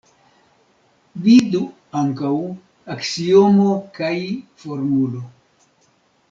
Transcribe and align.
Vidu 1.27 1.59
ankaŭ: 2.01 2.31
Aksiomo 2.95 3.69
Kai 3.99 4.25
Formulo. 4.65 5.23